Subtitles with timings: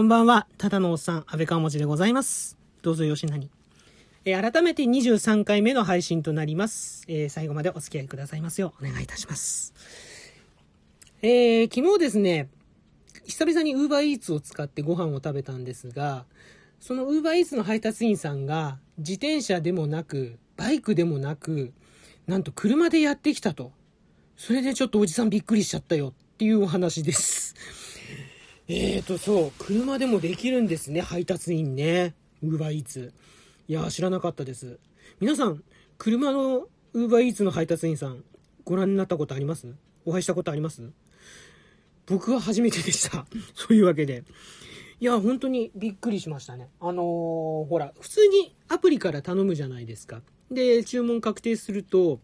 [0.00, 2.56] こんばんは、ただのおっさん、安倍川文字でございます。
[2.80, 3.50] どうぞよしなに。
[4.24, 7.04] えー改めて23回目の配信となります。
[7.06, 9.74] えー最後までお付き合いくださいますよう、お願いいたします。
[11.20, 12.48] えー昨日ですね、
[13.26, 16.24] 久々に UberEats を使ってご飯を食べたんですが、
[16.80, 21.74] その UberEats の配達員さんが、自転車でもなく、バイクでもなく、
[22.26, 23.70] なんと車でやってきたと。
[24.38, 27.54] それでちょっとおじさんびっくりしちゃったよっていうお話です。
[28.72, 32.14] えーと、そう、車でもできるんですね、配達員ね。
[32.40, 33.12] ウーバーイーツ。
[33.66, 34.78] いや、知らなかったです。
[35.18, 35.64] 皆さん、
[35.98, 38.22] 車のウーバーイーツの配達員さん、
[38.64, 39.74] ご覧になったことあります？
[40.04, 40.88] お会いしたことあります？
[42.06, 43.26] 僕は初めてでした。
[43.56, 44.22] そういうわけで。
[45.00, 46.68] いや、本当にびっくりしましたね。
[46.78, 50.22] あのーほら、普通にアプリから頼むじゃないですか。
[50.48, 52.20] で、注文確定すると、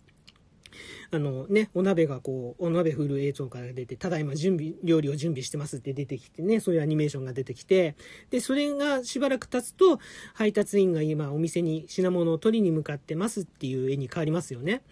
[1.10, 7.96] あのね、お鍋がこう、お鍋振る映像から出て、ただいま準備、料理を準備してますって出てきてね、そういうアニメーションが出てきて、
[8.30, 9.98] で、それがしばらく経つと、
[10.34, 14.82] 配達員が今お店に品物を取りに向かってますっていう絵に変わりますよね。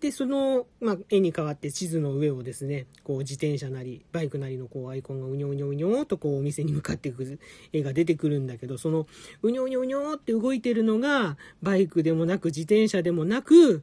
[0.00, 7.38] で、その、まあ、絵に変わって地図の上をですね、こう自転車なり、バイクなりのこうアイコンがうにょうにょうにょーとこうお店に向かっていく
[7.72, 9.06] 絵が出てくるんだけど、その
[9.42, 13.82] うにょうにょうにょーって動いてるのが、バイクでもなく自転車でもなく、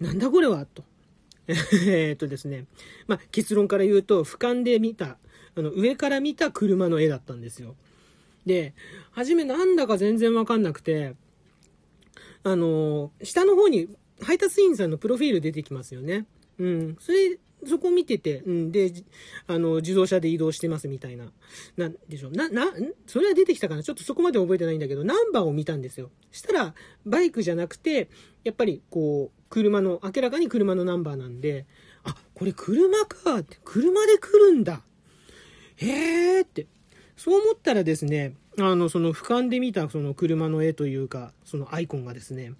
[0.00, 0.84] なんだこれはと。
[1.86, 2.66] えっとですね。
[3.06, 5.18] まあ、結論から言うと、俯瞰で見た、
[5.54, 7.76] あの、上から見た車の絵だったんですよ。
[8.46, 8.74] で、
[9.10, 11.14] 初めなんだか全然わかんなくて、
[12.42, 13.88] あの、下の方に
[14.20, 16.26] 配達員さんのプロフィール出てきますよね。
[16.58, 16.96] うん。
[17.00, 18.72] それ、そこ見てて、うん。
[18.72, 18.92] で、
[19.46, 21.30] あの、自動車で移動してますみたいな。
[21.76, 22.32] なんでしょう。
[22.32, 22.94] な、な、ん？
[23.06, 23.82] それは出てきたかな？
[23.82, 26.10] ちょっとそこまで覚えてないんだけど、ナンバーを見たんですよ。
[26.32, 28.08] したら、バイクじゃなくて、
[28.44, 31.66] やっぱり、こう、車の、明らかに車のナンバーなんで、
[32.04, 34.82] あ、これ車かって、車で来るんだ。
[35.76, 36.66] へーって。
[37.16, 42.52] そう思ったらですね、あの、その俯瞰で見たその車の絵というか、そのアイコンがですね、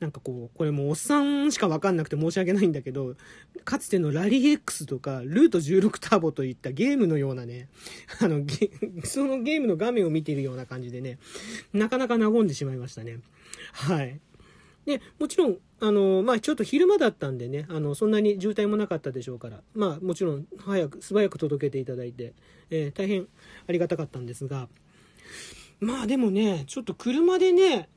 [0.00, 3.16] なんかこう、これもうおっさんしかわかんなくて申し訳ないんだけど、
[3.64, 7.68] かつてのラリー X とか、ルート16ターボといったゲームのようなね、
[8.18, 8.44] あの、
[9.04, 11.18] そのゲームの画面を見ているような感じでね、
[11.74, 13.18] なかなか和んでしまいましたね。
[13.72, 14.20] はい。
[14.86, 22.34] で、もちろん、あの、まあ、ちょっと昼間だったんでね、あの、そんなに渋滞もなかったでしょうから、まあ、もちろん、早く、素早く届けていただいて、
[22.70, 23.26] えー大変
[23.68, 24.68] ありがたかったんですが、
[25.80, 27.88] まあ、でもね、ちょっと車でね、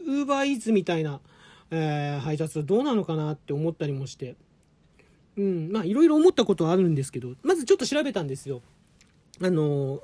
[0.00, 1.20] ウーバーイーツみたいな、
[1.70, 4.36] えー配達はどうなのかなって思ったりもして、
[5.36, 8.62] うん、まあ、いろいろ思ったことはあるんですけど、まずちょっと調べたんですよ。
[9.42, 10.00] あの、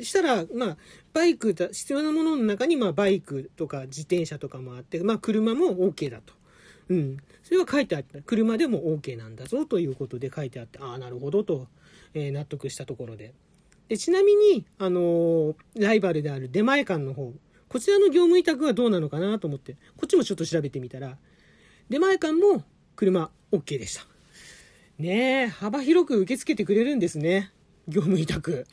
[0.00, 0.76] したら、まあ、
[1.12, 6.34] バイクだ、必要なものの中に、まあ、バイクとか自転車とかもあって、まあ、車も OK だと。
[6.88, 7.16] うん。
[7.42, 8.20] それは書いてあった。
[8.22, 11.66] 車でも OK なんだぞということで書いてあって、ああ、なるほどと、
[12.14, 13.34] えー納得したところで。
[13.88, 17.32] で、ちなみに、あのーライバルである出前館の方、
[17.68, 21.18] こちらの業務委託はどうなのかなと思って、こっちもちょっと調べてみたら、
[21.90, 22.64] 出前館も
[22.96, 24.06] 車 OK でした。
[24.98, 27.52] ねえ、幅広く受け付けてくれるんですね。
[27.86, 28.66] 業務委託。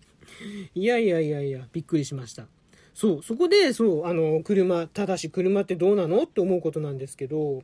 [0.74, 2.47] いやいやいやいや、びっくりしました。
[2.94, 6.24] そう、そこで、そう、あの、車、ただし車ってどうなの？
[6.24, 7.63] って思うことなんですけど、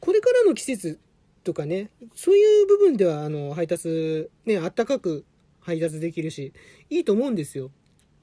[0.00, 0.98] これからの季節
[1.44, 5.24] とかね、そういう部分では、あの、配達、ね、あったかく
[5.60, 6.52] 配達できるし、
[6.90, 7.70] いいと思うんですよ。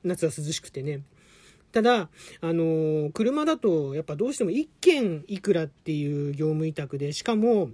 [0.04, 1.04] 夏は涼しくてね。
[1.72, 2.10] ただ、
[2.42, 7.70] あの車だと、やっぱどうしても1件いくらっていう業務委託で、しかも、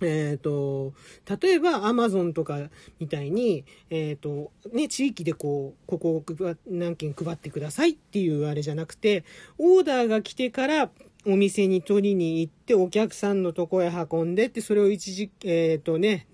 [0.00, 0.92] えっ、と、
[1.40, 2.68] 例えばアマゾンとか
[3.00, 9.24] みたいに、えっ、と、ね、地域でこう、ここを配何件配ってくださいっていうあれじゃなくて、
[9.58, 10.90] オーダーが来てから
[11.28, 16.28] お店に取りに行って、お客さんのとこへ運んでって、それを一時、えっ、とね、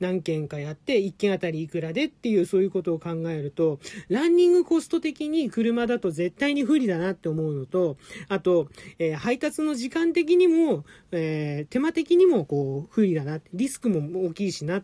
[0.00, 3.78] 何件かやって、1件あたりいくらでっていう、そういうことを考えると、
[4.08, 7.96] ランニングコスト的に車だと絶対に不利だなって思うのと、
[8.28, 8.68] あと、
[8.98, 13.40] えー配達の時間的にも、えー手間的にもこう、不利だな。
[13.52, 14.82] リスクも大きいしな。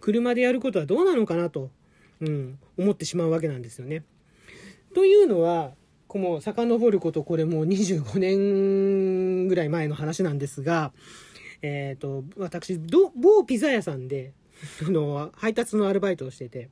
[0.00, 1.70] 車でやることはどうなのかなと、
[2.20, 4.04] うん、思ってしまうわけなんですよね。
[4.94, 5.72] というのは、
[6.10, 10.92] こも遡ること、これもう25年ぐらい前の話なんですが、
[11.62, 14.32] えっ、と、私、某ピザ屋さんで、
[14.86, 16.68] あの、配達のアルバイトをしてて、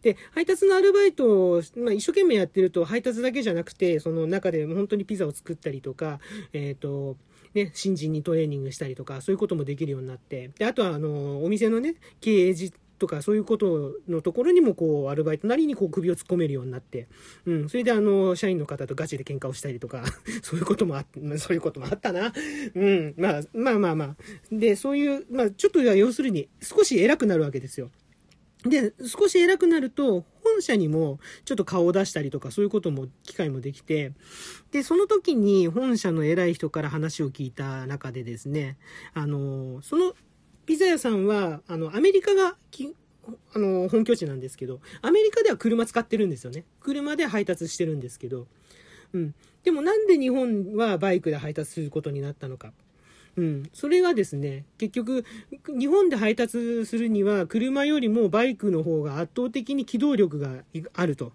[0.00, 6.18] で、配達のアルバイトを、まあ、一生懸命やってると、配達だけじゃなくて、その中で本当にピザを作ったりとか、
[6.54, 7.18] えっ、と、
[7.52, 12.54] ね、新人にトレーニングしたりとか、そういうこともできるようになって、で、あとは、あの、お店のね、経営
[13.00, 17.08] とか、そういうことのところにも、こう、アルバイトなりに、こう、首を突っ込めるようになって、
[17.46, 20.04] うん、それで、あの、社員の方とガチで喧嘩をしたりとか、
[20.44, 21.06] そういうこともあっ、
[21.38, 22.32] そういうこともあったな。
[22.74, 24.16] うん、まあ、まあまあまあ。
[24.52, 27.90] で、そういう、まあ、ちょっと要するに、少し偉くなるわけですよ。
[28.64, 34.12] で、少し偉くなると、本社にもちょっと顔を出したりとかそういうことも、機会もできて、
[34.70, 38.76] で、その時に本社の偉い人から話を聞いた中でですね、
[39.14, 40.14] あの、その
[40.70, 42.56] ピザ屋さんは、あの、アメリカが
[43.52, 46.64] あの、本拠地なんですけど、アメリカでは車使ってるんですよね。
[46.78, 48.46] 車で配達してるんですけど、
[49.12, 49.34] うん。
[49.64, 52.72] でもなんで日本はバイクで配達することになったのか。
[53.34, 53.64] うん。
[53.72, 55.24] それがですね、結局、
[55.76, 60.62] 日本で配達するには、車よりもバイクの方が圧倒的に機動力が
[60.94, 61.32] あると。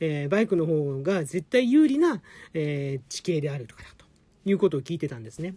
[0.00, 2.22] えー、バイクの方が絶対有利な、
[2.54, 4.06] えー、地形であるとかだと
[4.46, 5.56] いうことを聞いてたんですね。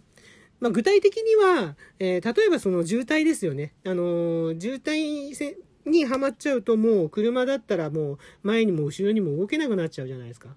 [0.60, 3.74] まあ、具体的には、えー、例えばその渋滞ですよね。
[3.84, 10.48] あのー、渋滞にはまっちゃうともう車だったらもう前にも後ろにも動けなくなっちゃうじゃないですか。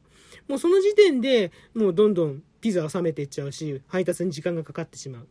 [0.48, 5.28] もうその時点でもうどんどんピザは冷めていっちゃうし、配達に時間がかかってしまう。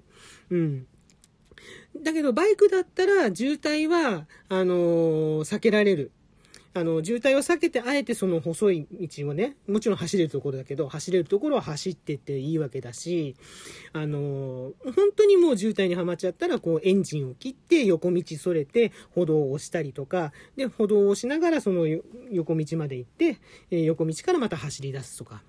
[0.50, 0.86] うん。
[2.02, 6.12] だけどバイクだったら渋滞は、あのー、避けられる。
[6.74, 13.36] あの、渋滞を避けて、あえてその細い道をね、もちろん走れるところだけど、走れるところは走ってっていいわけだし、
[13.92, 21.86] あの、本当にもう渋滞にはまっちゃったら、こう、エンジンを切って横道それて、歩道を押したりとか、で、歩道を押しながらその
[22.30, 23.38] 横道まで行って、
[23.70, 25.42] え横道からまた走り出すとか。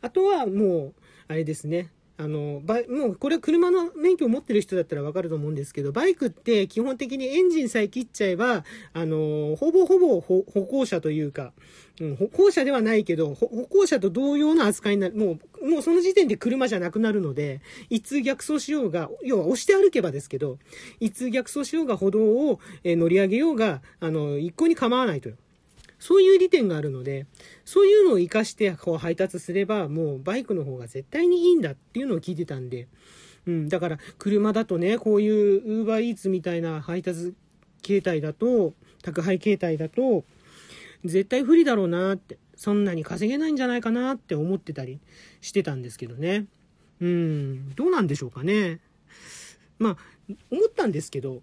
[0.00, 0.94] あとはもう、
[1.28, 11.52] あれですね、あの、バイもうこれは車の免許を持ってる人だったらわかると思うんですけど、バイクって基本的にエンジンさえ切っちゃえば、あの、ほぼほぼ歩行者というか、
[12.00, 15.16] うん、歩行者ではないけど、歩行者と同様の扱いになる。
[15.16, 20.58] もう、もうその時点で車じゃなくなるので、一通逆走しようが、要は押して歩けばですけど、
[21.00, 25.38] 一通逆走しようが歩道をえ乗り上げようが、あの、一向に構わないという。
[25.98, 27.26] そういう利点があるので、
[27.64, 32.88] そういうのを活かしてこう配達すれば、もうバイクの方が絶対にいいんだっていうのを聞いてたんで、
[33.46, 37.34] うん、だから車だとね、こういうウーバーイーツみたいな配達
[37.82, 40.24] 形態だと、宅配形態だと、
[41.04, 45.00] 絶対不利だろうなって、そんなに稼げないんじゃないかなって思ってたり
[45.40, 46.46] してたんですけどね。
[47.00, 48.80] うん、どうなんでしょうかね。
[49.78, 49.96] まあ、
[50.50, 51.42] 思ったんですけど、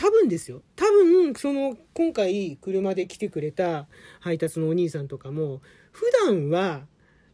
[0.00, 0.62] 多分ですよ。
[0.76, 3.86] 多分、その、今回車で来てくれた
[4.20, 5.60] 配達のお兄さんとかも、
[5.92, 6.86] 普段は、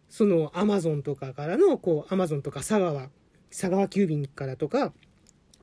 [0.09, 3.09] そのアマゾンとかからの、こう、アマゾンとか佐川、
[3.51, 4.93] 佐川急便からとか、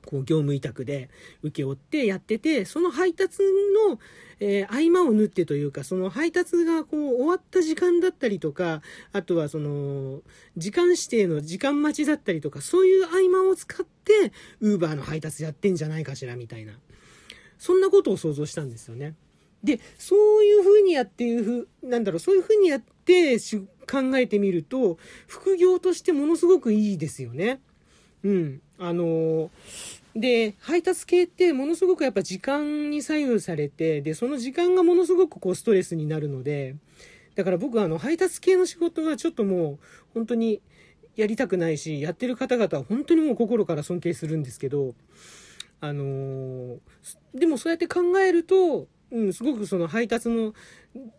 [0.04, 1.10] こう業務委託で
[1.42, 3.42] 請け負ってやってて、その配達
[3.88, 3.98] の、
[4.40, 10.22] えー、合間を縫ってというか、その配達がこう終わった時間だったりとか、あとはその、
[10.56, 16.78] 時間指定の時間待ちだったりとか、そういう合間を使って、ウーバーの配達やってんじゃないかしら、みたいな。
[17.58, 19.14] そんなことを想像したんですよね。
[19.62, 27.60] で、そういうふうにやっていうふう、なんだろう、そういうふうにやって考えてみると、副業としてものすごくいいですよね。
[28.24, 28.60] うん。
[28.78, 29.50] あの
[30.16, 36.76] で、配達系ってものすごくやっぱ時間に左右されて、で、その時間がものすごくこうストレスになるので、
[37.34, 39.78] だから僕はあの配達系の仕事はちょっともう
[40.14, 40.62] 本当に
[41.16, 44.94] やりたくないし、やってる方々は本当にもう心から尊敬するんですけど、
[45.80, 46.78] あのー、
[47.34, 50.54] でもそうやって考えると、うん、すごくその配達の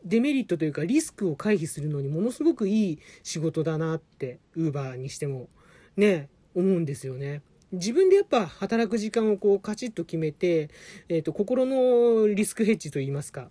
[0.03, 5.49] デメリットというかリスクを回避するのにものすごくいい仕事だなって、ウーバーにしても
[5.97, 7.41] ね、思うんですよね。
[7.71, 10.69] 自分でやっぱ働く時間をこうカチッと決めて、
[11.09, 13.49] えっ、ー、と、心のリスクヘッジといいますか。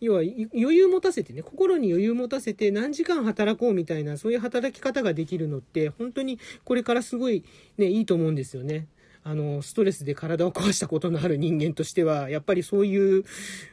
[0.00, 7.44] 要は余裕持たせてね、心に余裕持たせて何時間働こうみたいな、そういう働き方ができるのって、本当にこれからすごい
[7.78, 8.86] ね、いいと思うんですよね。
[9.22, 13.24] あの、ストレスで体を壊したことのある人間としては、やっぱりそういう、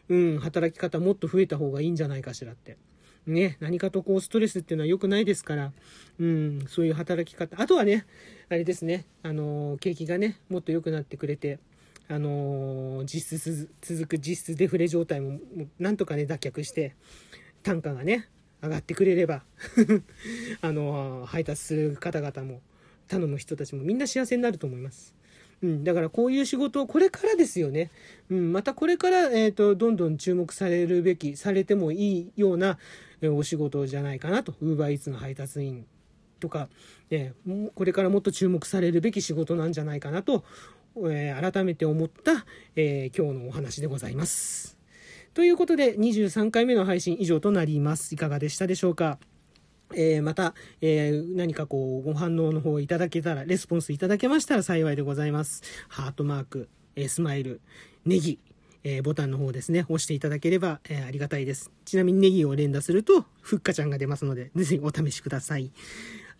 [0.07, 2.77] うん、働き方もっと増えた方がいいんじゃないかしらって。
[3.27, 5.73] ね、何かとこうストレスっていうのは良くないですから、
[6.19, 7.61] うん、そういう働き方。
[7.61, 8.05] あとはね、
[8.51, 11.57] あれですね、あの、景気がね、もっと良くなってくれて、
[12.09, 15.39] あの、実質続く実質デフレ状態も、
[15.79, 16.93] なんとかね、脱却して、
[17.63, 18.27] 単価がね、
[18.61, 19.45] 上がってくれれば
[20.59, 22.61] あの、配達する方々も、
[23.07, 25.15] 頼む人たちもみんな幸せになると思います。
[25.63, 27.89] うん、だからこういう仕事をこれからですよね。
[28.29, 32.77] うん、またこれから、えっ、ー、と、どんどん注目されるべき、されてもいいような、
[33.21, 34.55] えお仕事じゃないかなと。
[34.59, 35.85] ウーバーイーツの配達員
[36.41, 36.67] とか、
[37.09, 40.43] えー、これからもっと注目されるべき仕事なんじゃないかなと、
[40.97, 42.45] えー、改めて思った、
[42.75, 44.77] え今日のお話でございます。
[45.33, 48.13] ということで、23回目の配信以上となります。
[48.13, 49.17] いかがでしたでしょうか？
[49.93, 55.63] えー、また、えー、何かこう、ご反応の方いただけたら、レスポンスいただけましたら幸いでございます。
[55.87, 57.61] ハートマーク、えー、スマイル、
[58.05, 58.39] ネギ、
[58.83, 61.71] えボタンの方ですね、押していただければ、えありがたいです。
[61.85, 65.71] ちなみにネギを連打すると、ふっかちゃんが出ますので、ぜひお試しください。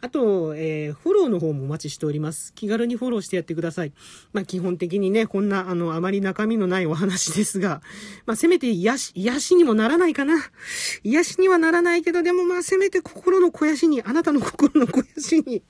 [0.02, 2.54] あと、えー、フォローの方もお待ちしております。
[2.56, 3.94] 気軽にフォローしてやってください。
[4.34, 7.82] まあ、基本的にね、こんな、あの、あまり中身のないお話ですが、
[8.26, 10.36] まあ、せめて癒し、癒しにもならないかな。
[11.04, 15.62] 癒しにはならないけど、でもまあ、せめて心の肥やしに、あなたの心の肥やしに、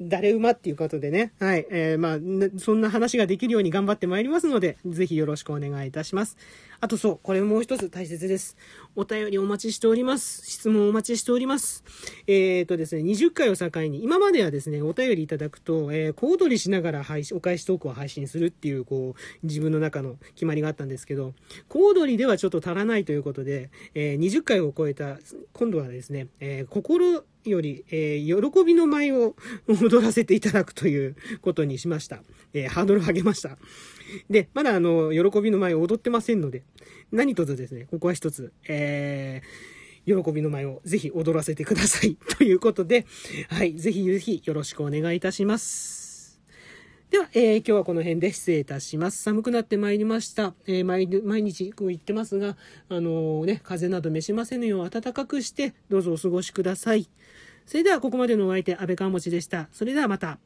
[0.00, 6.38] 誰馬っていうことでね、はい、えー、まあ、そんな話ができるように頑張ってまいりますので、ぜひよろしくお願いいたします。
[6.80, 8.56] あとそう、これもう一つ大切です。
[8.94, 10.42] お便りお待ちしております。
[10.50, 11.84] 質問お待ちしております。
[12.26, 21.34] えっ、ー、とですね、20回を境に、今まではですね、お便りいただくと、えー、小躍りしながら配信、お返しトークを配信するっていう、こう、自分の中の決まりがあったんですけど、
[21.68, 25.18] 小躍りではちょっと足らないということで、えー、20回を超えた、
[25.52, 29.36] 今度はですね、えー、心より、えー、喜びの舞を
[29.68, 32.22] 踊らせていただくということにしました。
[32.52, 33.58] えー、ハードルを上げました。
[34.30, 36.62] で、まだあの、喜びの舞を踊ってませんので、
[37.12, 39.75] 何卒ですね、ここは一つ、えー、
[40.06, 42.16] 喜びの舞をぜひ踊らせてください。
[42.38, 43.06] ということで、
[43.48, 46.40] はい、ぜひぜひよろしくお願いいたします。
[47.10, 49.22] では、えー、今日はこの辺で失礼いたします。
[49.22, 50.54] 寒くなってまいりました。
[50.66, 52.56] えー、毎日こう言ってますが、
[52.88, 57.08] あのー、ね、風邪など召しませぬよう暖かくして、どうぞお過ごしください。
[57.64, 59.68] それではここまでのお相手、安倍川持でした。
[59.72, 60.38] それではまた。